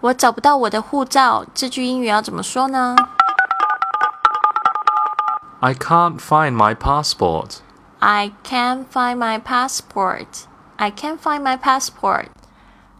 [0.00, 2.94] 我找不到我的护照，这句英语要怎么说呢
[5.60, 7.58] ？I can't find my passport.
[8.00, 10.26] I can't find my passport.
[10.76, 12.26] I can't find my passport.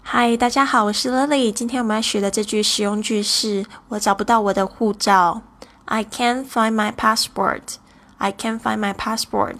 [0.02, 1.52] 嗨，大家好，我是 Lily。
[1.52, 5.42] 今天我们要学的这句实用句是：我找不到我的护照。
[5.84, 7.76] I can't find my passport.
[8.16, 9.56] I can't find my passport.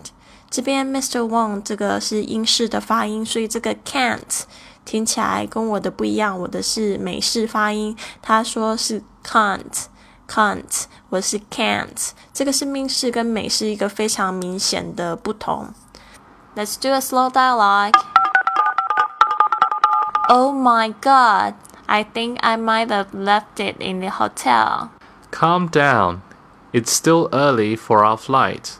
[0.48, 1.21] 这边 Mr.
[1.29, 4.45] Wang 这个是英式的发音，所以这个 can't
[4.86, 6.39] 听起来跟我的不一样。
[6.39, 12.12] 我的是美式发音，他说是 can't，can't，我是 can't。
[12.34, 15.73] 这个是英式跟美式一个非常明显的不同。
[16.55, 17.94] Let's do a slow dialogue.
[20.27, 21.55] Oh my god,
[21.86, 24.90] I think I might have left it in the hotel.
[25.31, 26.22] Calm down.
[26.72, 28.77] It's still early for our flight.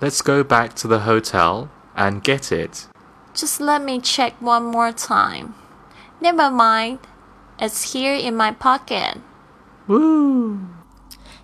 [0.00, 2.88] Let's go back to the hotel and get it.
[3.34, 5.54] Just let me check one more time.
[6.20, 6.98] Never mind.
[7.58, 9.18] It's here in my pocket.
[9.86, 10.58] Woo!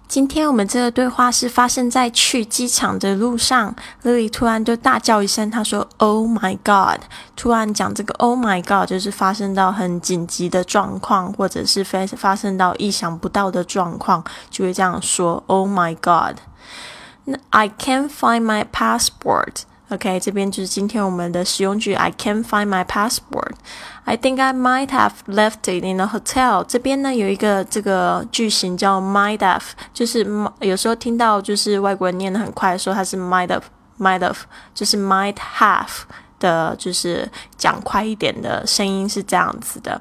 [0.06, 3.74] 今天我们这个对话是发生在去机场的路上。
[4.04, 7.00] Lily 突然就大叫一声，她说：“Oh my God！”
[7.34, 16.36] 突然讲这个 “Oh my God” 就是发生到很紧急的状况，或者是发发生到意想不到的状况，就会这样说：“Oh my God！”
[17.50, 19.62] I can't find my passport.
[19.89, 21.93] OK，这边就是今天我们的使用句。
[21.95, 23.53] I can't find my passport.
[24.03, 26.63] I think I might have left it in a hotel.
[26.63, 30.23] 这边呢有一个这个句型叫 might have，就是
[30.59, 34.37] 有时候听到就是外国人念的很快，说它是 might have，might have，
[34.75, 36.03] 就是 might have
[36.39, 39.99] 的，就是讲快一点的声音是这样子的。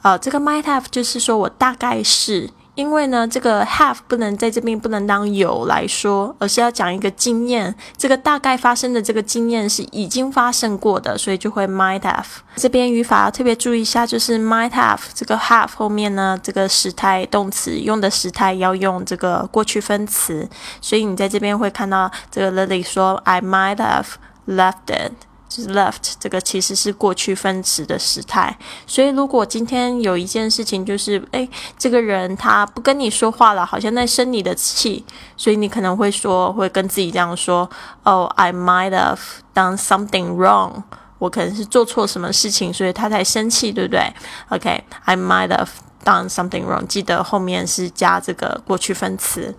[0.00, 2.50] 呃，这个 might have 就是说我大概是。
[2.76, 7.74] 因为呢，这个 have 不能在这边不能当有来说，而是要讲一个经验。
[7.96, 12.24] 这个大概发生的这个经验是已经发生过的，所以就会 might have。
[12.56, 20.46] 这边语法要特别注意一下，就是 might have 这个 have 后面呢，这个时态动词用的时态要用这个过去分词，
[20.82, 24.06] 所以你在这边会看到这个 Lily 说 I might have
[24.46, 25.12] left it。
[25.48, 31.48] 就是 left 这个其实是过去分词的时态，所以如果今天有一件事情就是，哎，
[31.78, 35.04] 这个人他不跟你说话了，好像在生你的气，
[35.36, 37.70] 所以你可能会说，会跟自己这样说，
[38.02, 39.20] 哦，I might have
[39.54, 40.82] done something wrong，
[41.18, 44.12] 我可能是做错什么事情，所以他才生气，对不对
[44.48, 45.68] ？OK，I might have
[46.04, 49.54] done something wrong，记得后面是加这个过去分词。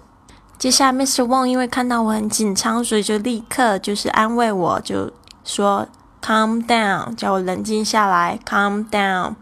[0.59, 1.23] 接下来，Mr.
[1.23, 5.09] Wang 因为看到我很紧张，所以就立刻就是安慰我，就。
[5.47, 5.87] 说
[6.21, 8.37] calm down，叫我冷静下来。
[8.45, 9.35] calm down。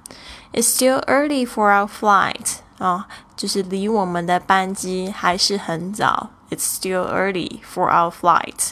[0.54, 2.60] It's still early for our flight。
[2.78, 3.06] 哦，
[3.36, 6.30] 就是离我们的班机还是很早。
[6.50, 8.72] It's still early for our flight.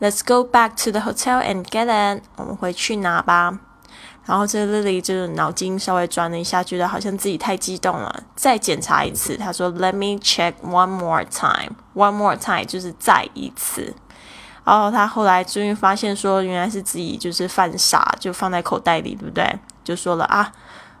[0.00, 2.22] Let's go back to the hotel and get it。
[2.36, 3.58] 我们回去拿吧。
[4.26, 9.36] 然后这 Lily 就是脑筋稍微转了一下，觉得好像自己太激动了，再检查一次。
[9.36, 11.76] 他说：“Let me check one more time.
[11.94, 13.94] One more time 就是再一次。”
[14.70, 19.58] 然后他后来终于发现，说原来是自己就是犯傻，就放在口袋里，对不对？
[19.82, 20.52] 就说了啊，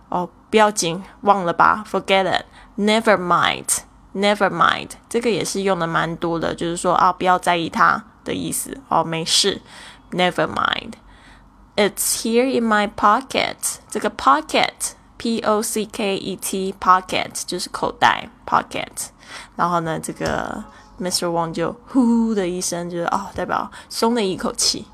[0.08, 9.62] 哦，不要紧，忘了吧，forget it，never mind，never mind，这个也是用的蛮多的，就是说啊，不要在意它的意思，哦，没事
[10.10, 10.94] ，never mind。
[11.76, 13.54] It's here in my pocket，
[13.88, 19.10] 这个 pocket，p o c k e t，pocket 就是口袋，pocket。
[19.54, 20.64] 然后呢，这个。
[20.99, 21.27] Mr.
[21.29, 24.87] Wang 就呼的一声，就是哦，代表松了一口气。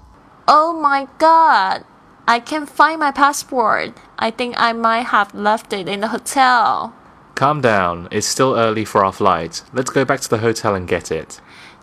[0.46, 1.84] Oh my God!
[2.26, 3.94] I can't find my passport.
[4.16, 6.92] I think I might have left it in the hotel.
[7.36, 8.08] Calm down.
[8.10, 9.62] It's still early for our flight.
[9.74, 11.40] Let's go back to the hotel and get it.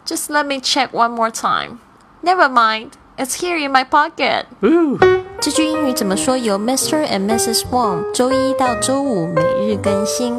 [0.07, 1.81] Just let me check one more time.
[2.23, 2.93] Never mind.
[3.17, 4.47] It's here in my pocket.
[4.63, 4.99] Ooh.
[5.41, 6.37] 这句英语怎么说？
[6.37, 7.05] 由 Mr.
[7.07, 7.65] and Mrs.
[7.71, 10.37] Wang 周一到周五每日更新。